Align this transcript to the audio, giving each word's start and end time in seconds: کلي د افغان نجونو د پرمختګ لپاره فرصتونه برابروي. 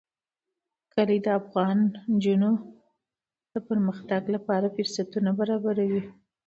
کلي 0.93 1.17
د 1.25 1.27
افغان 1.39 1.77
نجونو 2.13 2.51
د 3.53 3.55
پرمختګ 3.69 4.21
لپاره 4.35 4.73
فرصتونه 4.75 5.29
برابروي. 5.39 6.03